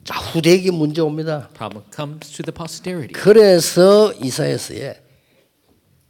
[0.09, 1.51] 자, 후대에게 문제 옵니다.
[1.53, 3.13] Problem comes to the posterity.
[3.13, 5.03] 그래서 이사야서에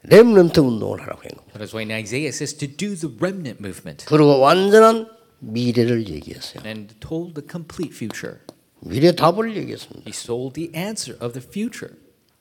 [0.04, 1.58] 렘넌트 운동을 하라고 한 겁니다.
[1.58, 5.08] That is when Isaiah says to do the remnant movement 그리고 완전한
[5.40, 6.62] 미래를 얘기했어요.
[6.64, 8.38] and told the complete future.
[8.78, 10.02] 미래 답을 얘기했습니다.
[10.06, 11.92] He sold the answer of the future.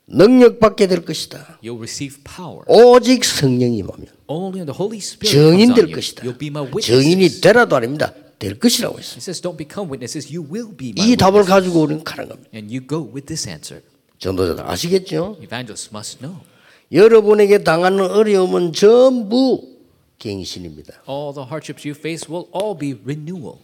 [0.05, 1.57] 능력 받게 될 것이다.
[1.63, 2.61] You'll receive power.
[2.67, 6.21] 오직 성령이 임하면 Only the Holy Spirit 증인 comes 될 것이다.
[6.23, 7.41] you'll be my 증인이 witnesses.
[7.41, 8.13] 되라도 아닙니다.
[8.39, 9.15] 될 것이라고 했어요.
[9.15, 11.49] He says, don't become witnesses, you will be my 이 답을 witnesses.
[11.49, 12.49] 가지고 우리는 가는 겁니다.
[12.53, 13.83] And you go with this answer.
[14.19, 15.37] 전도자들 아시겠죠?
[15.41, 16.41] Evangelists must know.
[16.91, 19.77] 여러분에게 당하는 어려움은 전부
[20.19, 21.03] 갱신입니다.
[21.07, 23.57] All the hardships you face will all be renewal.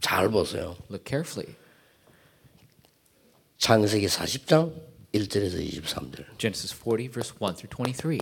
[0.00, 0.76] 잘 보세요.
[0.90, 1.54] Look carefully.
[3.58, 4.72] 창세기 40장
[5.14, 6.24] 1절에서 23절.
[6.38, 8.20] Genesis 40, verse 1 through 23.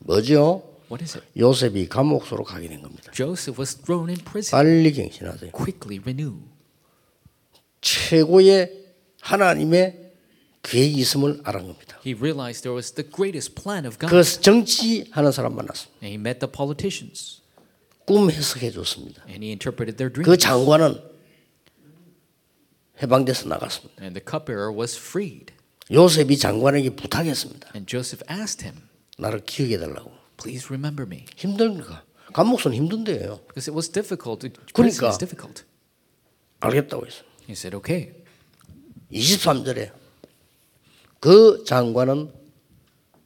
[0.00, 0.62] 뭐죠?
[0.92, 1.26] What is it?
[1.38, 3.10] 요셉이 감옥소로 가게 된 겁니다.
[3.12, 4.50] Joseph was thrown in prison.
[4.50, 5.52] 빨리 갱신하세요.
[5.52, 6.40] Quickly renew.
[7.80, 8.84] 최고의
[9.22, 10.12] 하나님의
[10.62, 11.98] 계획이 있음을 알은 겁니다.
[12.04, 14.14] He realized there was the greatest plan of God.
[14.14, 15.96] 그 정치하는 사람 만났습니다.
[16.04, 17.40] And he met the politicians.
[18.04, 19.22] 꿈 해석해 줬습니다.
[19.26, 20.44] And he interpreted their 그 dreams.
[20.44, 21.00] 장관은
[23.02, 24.02] 해방돼서 나갔습니다.
[24.02, 25.54] And the cupbearer was freed.
[25.90, 27.70] 요셉이 장관에게 부탁했습니다.
[27.74, 30.21] And Joseph asked him, 나를 기억해 달라고.
[30.36, 31.26] Please remember me.
[31.36, 32.04] 힘들까?
[32.32, 33.40] 감옥소는 힘든데요.
[33.48, 34.48] Because it was difficult.
[34.72, 35.08] 그러니까.
[35.08, 35.64] is difficult.
[36.60, 37.24] 알겠다고 했어요.
[37.46, 38.12] He said, okay.
[39.12, 39.92] 23절에
[41.20, 42.32] 그 장관은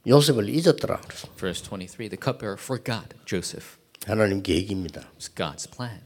[0.05, 1.01] 요셉을 잊었더라.
[1.37, 3.77] Verse 23 The cupbearer forgot Joseph.
[4.05, 5.01] 하나님 계획입니다.
[5.01, 6.01] It was God's plan.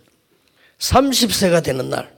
[0.79, 2.15] 30세가 되는 날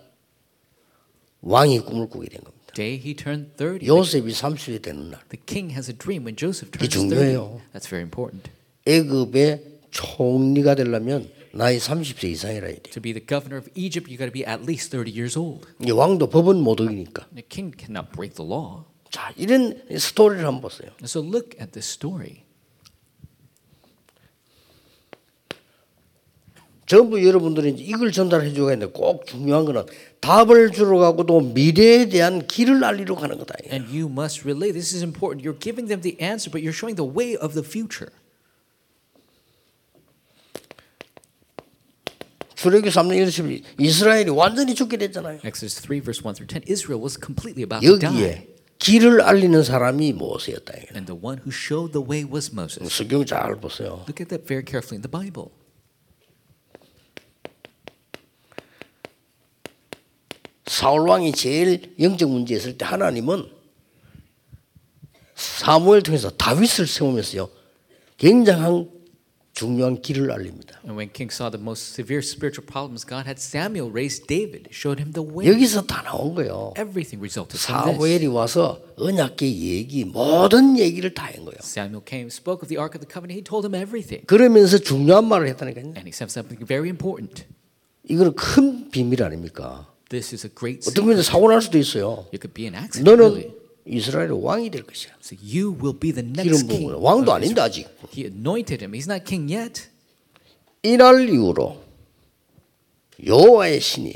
[1.41, 2.73] 왕이 꿈을 꾸게 된 겁니다.
[2.73, 3.85] Day he turned 30.
[3.87, 7.09] 요셉이 30세 되는 날 The king has a dream when Joseph turns 30.
[7.09, 7.61] 중요해요.
[7.73, 8.49] That's very important.
[8.85, 12.89] 애굽의 총리가 되려면 나이 30세 이상이라 해야 돼.
[12.89, 15.67] To be the governor of Egypt, you got to be at least 30 years old.
[15.85, 17.27] 이 왕도 법은 못 어기니까.
[17.33, 18.85] The king cannot break the law.
[19.11, 20.89] 자, 이런 스토리를 한번 보세요.
[21.03, 22.43] So look at this story.
[26.85, 29.85] 전부 여러분들이 이걸 전달해 줘야 되는데 꼭 중요한 거는
[30.19, 33.55] 답을 주러 가고 또 미래에 대한 길을 알리러 가는 거다.
[33.71, 34.73] And you must relay.
[34.73, 35.47] This is important.
[35.47, 38.11] You're giving them the answer, but you're showing the way of the future.
[42.63, 45.39] 출애굽기 3장 1절 이스라엘이 완전히 죽게 됐잖아요.
[45.43, 46.63] Exodus 3, verse 1 through 10.
[46.71, 48.07] Israel was completely about to die.
[48.07, 48.47] 여기에
[48.79, 50.71] 길을 알리는 사람이 모세였다.
[50.95, 52.87] And the one who showed the way was Moses.
[52.87, 54.05] 성경 잘 보세요.
[54.07, 55.51] Look at that very carefully in the Bible.
[60.65, 63.45] 사울 왕이 제일 영적 문제 있을 때 하나님은
[65.35, 67.49] 사무엘 통해서 다윗을 세우면서요.
[68.17, 69.02] 굉장한
[69.53, 70.79] 중요한 길을 알립니다.
[70.83, 74.97] And when King saw the most severe spiritual problems, God had Samuel raise David, showed
[74.99, 75.45] him the way.
[75.47, 76.73] 여기서 다 나온 거예요.
[76.75, 77.93] Everything resulted from this.
[77.93, 81.61] 사무엘이 와서 언약계 얘기 모든 얘기를 다 한 거예요.
[81.61, 83.37] Samuel came, spoke of the Ark of the Covenant.
[83.37, 84.25] He told him everything.
[84.25, 85.93] 그러면서 중요한 말을 했다니까요.
[85.93, 87.45] And he said something very important.
[88.09, 89.87] 이거는 큰 비밀 아닙니까?
[90.09, 91.05] This is a great 어떤.
[91.05, 92.25] 분은 사고 날 수도 있어요.
[92.33, 93.05] It could be an accident.
[93.05, 93.62] 너는 Really.
[93.85, 95.11] 이스라엘의 왕이 될 것이야.
[95.21, 96.91] So you will be the next king.
[96.95, 97.59] 왕도 아닌데.
[97.61, 97.87] 아직.
[98.15, 98.93] He anointed him.
[98.93, 99.87] He's not king yet.
[100.83, 101.83] 이날 이후로
[103.25, 104.13] 여호와의 신이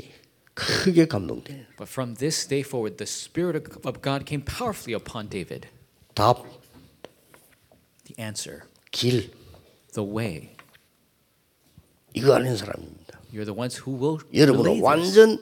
[0.54, 5.68] 크게 감동되는 But from this day forward, the Spirit of- God came powerfully upon David.
[6.14, 6.44] 답,
[8.04, 9.30] The answer, 길
[9.94, 10.50] the way.
[12.14, 13.20] 이거 아는 사람입니다.
[13.32, 14.18] You're the ones who will
[14.74, 14.82] this.
[14.82, 15.38] 완전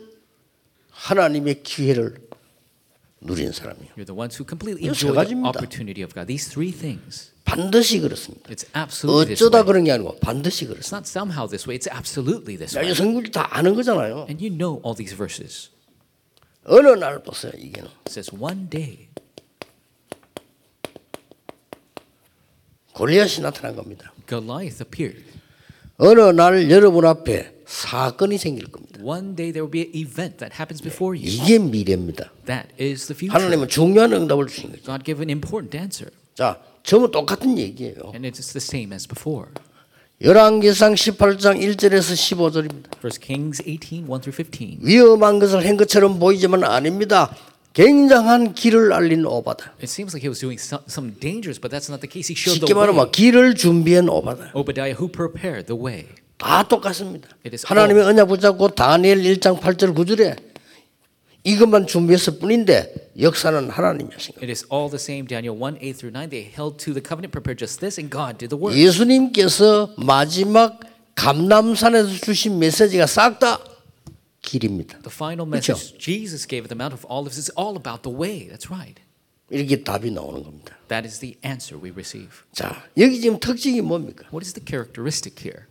[0.91, 2.26] 하나님의 기회를
[3.21, 3.93] 누린 사람이에요.
[3.97, 5.49] You're the ones who completely 이거 세 enjoy the 가지입니다.
[5.57, 6.27] opportunity of God.
[6.29, 7.33] These three things.
[7.45, 8.51] 반드시 그렇습니다.
[8.51, 9.67] It's absolutely this 어쩌다 way.
[9.67, 10.97] 그런 게 아니고 반드시 It's 그렇습니다.
[10.99, 11.79] not somehow this way.
[11.79, 12.95] It's absolutely this 자, 이 way.
[12.95, 14.27] 성경이 다 아는 거잖아요.
[14.29, 15.71] And you know all these verses.
[16.65, 17.53] 어느 날 보세요.
[17.57, 19.09] 이게는 It says one day
[22.95, 24.13] 골리앗이 나타난 겁니다.
[24.29, 25.25] Goliath appeared.
[25.99, 29.01] 어느 날 여러분 앞에 사건이 생길 겁니다.
[29.03, 31.27] One day there will be an event that happens before you.
[31.29, 32.31] 이게 미래입니다.
[32.47, 33.33] That is the future.
[33.35, 34.83] 하나님은 중요한 응답을 주신 거죠.
[34.85, 36.11] God gave an important answer.
[36.35, 38.13] 자, 전부 똑같은 얘기예요.
[38.15, 39.51] And it's the same as before.
[40.23, 42.97] 열왕기상 18장 1절에서 15절입니다.
[42.97, 44.79] First Kings 18, 1 through 15.
[44.81, 47.37] 위험한 것을 한 것처럼 보이지만 아닙니다.
[47.75, 49.75] 굉장한 길을 알린 오바다.
[49.83, 52.33] It seems like he was doing some, dangers, but that's not the case.
[52.33, 53.11] He showed the 쉽게 말하면 way.
[53.13, 54.53] 길을 준비한 오바다.
[54.55, 56.07] Obadiah, who prepared the way.
[56.39, 57.29] 다 똑같습니다.
[57.45, 60.37] It is 하나님의 언약 붙잡고 다니엘 1장 8절 9절에
[61.45, 64.43] 이것만 준비했을 뿐인데 역사는 하나님이 하신 거예요.
[64.43, 65.27] It is all the same.
[65.29, 66.29] Daniel 1, 8 through 9.
[66.29, 68.75] They held to the covenant, prepared just this, and God did the work.
[68.77, 70.81] 예수님께서 마지막
[71.15, 73.61] 감남산에서 주신 메시지가 싹 다
[74.43, 74.99] 길입니다.
[75.01, 75.73] The final 그렇죠?
[75.73, 78.51] message Jesus gave at the Mount of Olives is all about the way.
[78.51, 79.01] That's right.
[79.51, 80.77] 이렇게 답이 나오는 겁니다.
[80.89, 82.31] That is the answer we receive.
[82.53, 84.27] 자, 여기 지금 특징이 뭡니까?
[84.35, 85.71] What is the characteristic here?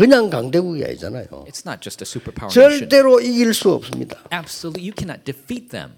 [0.00, 1.26] 그냥 강대국이 아니잖아요.
[1.46, 2.78] It's not just a superpower nation.
[2.88, 4.18] 절대로 이길 수 없습니다.
[4.32, 5.92] Absolutely, you cannot defeat them.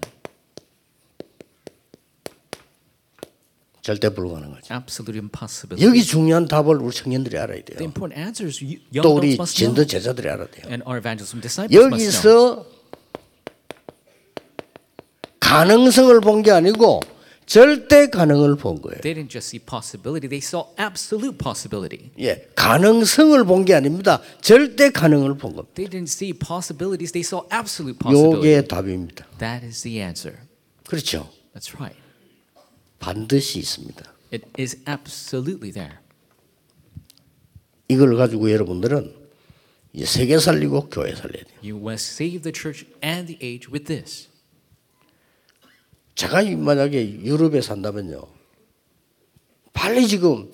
[3.81, 4.73] 절대 불가능하죠.
[4.73, 5.85] Absolute impossibility.
[5.87, 7.83] 여기 중요한 답을 우리 청년들이 알아야 The 돼요.
[7.83, 10.63] important answer is you, young 또 우리 adults must know, 진도 제자들이 알아야 돼요.
[10.67, 12.63] and our evangelism disciples must know.
[12.63, 12.65] 여기서
[15.39, 17.01] 가능성을 본 게 아니고
[17.45, 19.01] 절대 가능을 본 거예요.
[19.01, 22.11] They didn't just see possibility; they saw absolute possibility.
[22.19, 24.21] 예, 가능성을 본 게 아닙니다.
[24.41, 25.73] 절대 가능을 본 겁니다.
[25.75, 28.37] They didn't see possibilities; they saw absolute possibility.
[28.57, 29.25] 요게 답입니다.
[29.39, 30.39] That is the answer.
[30.87, 31.29] 그렇죠.
[31.53, 31.99] That's right.
[32.99, 34.03] 반드시 있습니다.
[34.31, 35.97] It is absolutely there.
[37.87, 39.13] 이걸 가지고 여러분들은
[39.93, 41.53] 이 세계 살리고 교회 살려야 돼요.
[41.63, 44.29] You must save the church and the age with this.
[46.15, 48.27] 제가 만약에 유럽에 산다면요.
[49.73, 50.51] 빨리 지금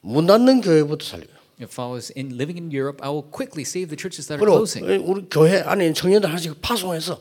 [0.00, 1.28] 문 닫는 교회부터 살려요.
[1.60, 4.48] If I was in living in Europe, I will quickly save the churches that are
[4.48, 5.04] closing.
[5.04, 7.20] 우리 교회 안에 있는 청년들 하나씩 파송해서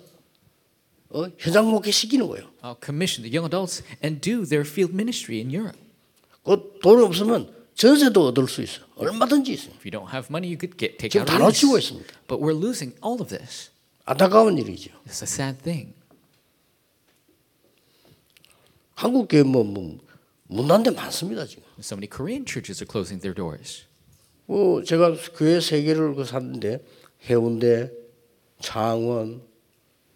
[1.09, 1.25] 어?
[1.37, 2.47] 현장 목회 시키는 거예요.
[2.61, 5.77] I'll commission the young adults and do their field ministry in Europe.
[6.45, 8.79] 그 돈이 없으면 전세도 얻을 수 있어.
[8.95, 9.73] 얼마든지 있어요.
[9.75, 11.67] If you don't have money, you could get take 지금 out 다 a lease.
[11.67, 12.13] 놓치고 있습니다.
[12.27, 13.71] But we're losing all of this.
[14.05, 14.91] 안타까운 일이죠.
[15.05, 15.91] It's a sad thing.
[18.99, 20.01] 한국 교회 뭐문
[20.49, 21.63] 닫는 데 많습니다 지금.
[21.79, 23.85] So many Korean churches are closing their doors.
[24.47, 26.83] 어, 제가 교회 세 개를 그 샀는데
[27.29, 27.89] 해운대,
[28.59, 29.41] 창원,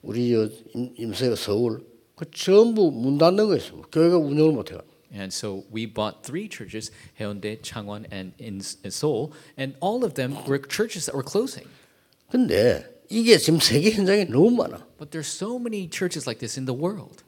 [0.01, 1.85] 우리 저 임- 임세가 서울
[2.17, 3.83] 그 전부 문 닫는 거 있어요.
[3.83, 4.83] 교회가 운영을 못 해가.
[5.13, 10.15] And so we bought three churches, Haeundae, Changwon, and in in Seoul, and all of
[10.15, 11.69] them were churches that were closing.
[12.29, 14.83] 근데 이게 지금 세계 현장에 너무 많아.
[14.97, 17.23] But there's so many churches like this in the world.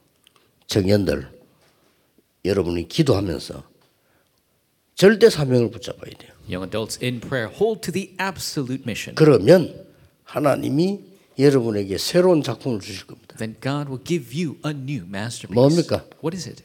[0.66, 1.30] 청년들
[2.46, 3.62] 여러분이 기도하면서
[4.94, 6.32] 절대 사명을 붙잡아야 돼요.
[6.48, 9.14] Young adults in prayer hold to the absolute mission.
[9.14, 9.86] 그러면
[10.24, 11.00] 하나님이
[11.38, 13.36] 여러분에게 새로운 작품을 주실 겁니다.
[13.36, 15.54] Then God will give you a new masterpiece.
[15.54, 16.04] 뭡니까?
[16.22, 16.62] What is it?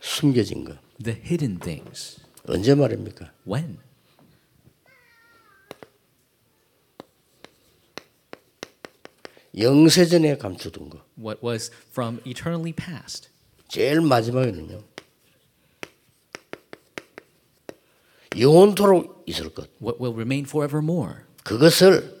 [0.00, 0.74] 숨겨진 거.
[1.02, 2.20] The hidden things.
[2.46, 3.32] 언제 말입니까?
[3.46, 3.78] When?
[9.56, 11.04] 영세전에 감추둔 거.
[11.18, 13.28] What was from eternally past.
[13.68, 14.82] 제일 마지막에는요.
[18.38, 19.68] 영원토록 있을 것.
[19.80, 21.22] what will remain forevermore.
[21.44, 22.18] 그것을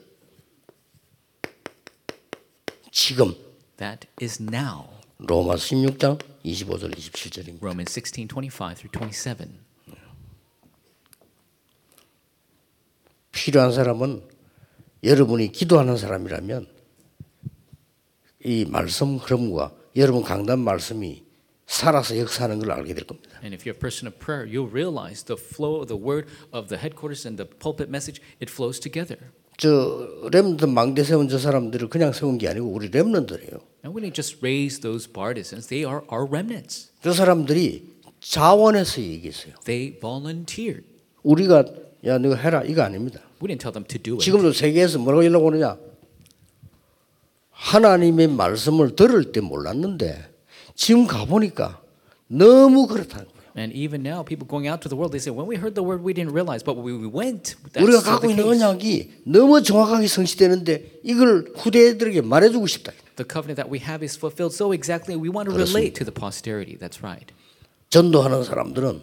[2.90, 3.34] 지금
[3.76, 4.88] That is now.
[5.18, 7.62] 로마 16장 25절 27절입니다.
[7.62, 9.48] Romans 16, 25 through 27.
[13.32, 14.22] 필요한 사람은
[15.04, 16.77] 여러분이 기도하는 사람이라면
[18.44, 21.24] 이 말씀 흐름과 여러분 강단 말씀이
[21.66, 23.38] 살아서 역사하는 걸 알게 될 겁니다.
[23.42, 26.68] And if you're a person of prayer, you'll realize the flow of the word of
[26.68, 29.18] the headquarters and the pulpit message, it flows together.
[29.58, 29.68] 저
[30.30, 33.58] 렘넌트 망대 세운 저 사람들을 그냥 세운 게 아니고 우리 렘넌트래요.
[33.84, 36.90] And we didn't just raise those partisans, they are our remnants.
[37.02, 39.54] 저 사람들이 자원해서 얘기했어요.
[39.64, 40.86] They volunteered.
[41.24, 41.64] 우리가
[42.06, 43.20] 야 너가 해라 이거 아닙니다.
[43.42, 44.24] We didn't tell them to do it.
[44.24, 45.76] 지금도 세계에서 뭐라고 연락 오느냐?
[47.58, 50.30] 하나님의 말씀을 들을 때 몰랐는데
[50.74, 51.82] 지금 가보니까
[52.28, 53.38] 너무 그렇다는 거예요.
[53.58, 55.82] And even now, people going out to the world, they say, when we heard the
[55.82, 58.46] word, we didn't realize, but when we went, that's 우리가 갖고 the 있는.
[58.46, 62.92] 언약이 너무 정확하게 성취되는데 이걸 후대들에게 말해주고 싶다.
[63.16, 66.14] The covenant that we have is fulfilled so exactly, we want to relate to the
[66.14, 66.78] posterity.
[66.78, 67.26] That's right.
[67.90, 69.02] 전도하는 사람들은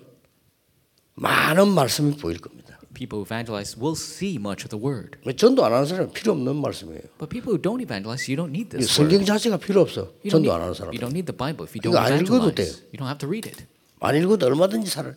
[1.16, 2.65] 많은 말씀이 보일 겁니다.
[2.96, 5.20] People who evangelize will see much of the word.
[5.36, 7.02] 전도 안 하는 사람은 필요 없는 말씀이에요.
[7.20, 8.96] But people who don't evangelize, you don't need 이 this.
[8.96, 10.10] 성경 자체가 필요 없어.
[10.24, 10.94] You don't, 전도 need, 안 하는 사람.
[10.96, 12.82] you don't need the Bible if you don't evangelize.
[12.90, 13.68] You don't have to read it.
[14.00, 15.14] 안 읽어도 얼마든지 살아,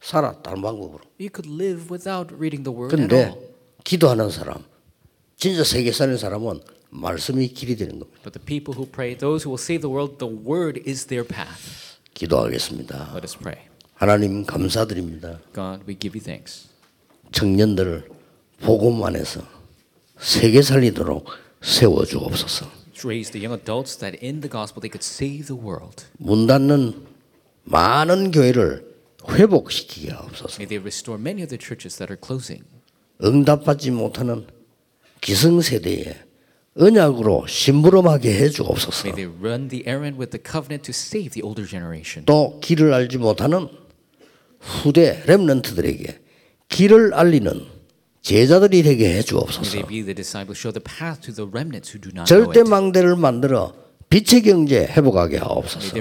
[0.00, 1.00] 살아 다른 방법으로.
[1.18, 3.32] You could live without reading the word at 근데.
[3.84, 4.64] 기도하는 사람,
[5.36, 8.20] 진짜 세계 사는 사람은 말씀이 길이 되는 겁니다.
[8.22, 11.26] But the people who pray, those who will save the world, the word is their
[11.26, 11.96] path.
[12.14, 13.12] 기도하겠습니다.
[13.14, 13.68] Let us pray.
[13.94, 15.40] 하나님 감사드립니다.
[15.54, 16.71] God, we give you thanks.
[17.32, 18.08] 청년들을
[18.60, 19.40] 복음 안에서
[20.18, 21.26] 세계 살리도록
[21.62, 22.66] 세워 주옵소서.
[23.04, 26.04] Raise the young adults that in the gospel they could save the world.
[26.18, 26.94] 문 닫는
[27.64, 28.86] 많은 교회를
[29.28, 30.62] 회복시키게 하옵소서.
[30.62, 32.64] May they restore many of the churches that are closing.
[33.22, 34.46] 응답받지 못하는
[35.20, 36.16] 기성세대에
[36.76, 39.08] 언약으로 심부름하게 해 주옵소서.
[39.08, 42.24] May they run the errand with the covenant to save the older generation.
[42.26, 43.68] 또 길을 알지 못하는
[44.58, 46.21] 후대 렘넌트들에게
[46.72, 47.66] 길을 알리는
[48.22, 49.70] 제자들이 되게 해 May 주옵소서.
[49.70, 52.68] they be the disciples, show the path to the remnants who do not know 절대.
[52.68, 53.74] 망대를 만들어
[54.10, 55.96] 빛의 경제 회복하게 하옵소서.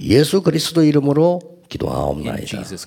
[0.00, 2.62] 예수 그리스도 이름으로 In 기도하옵나이다.
[2.62, 2.86] Christ's